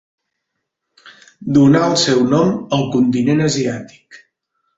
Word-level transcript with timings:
Donà 1.57 1.81
el 1.89 1.93
seu 2.05 2.23
nom 2.33 2.51
al 2.79 2.89
continent 2.97 3.45
asiàtic. 3.51 4.21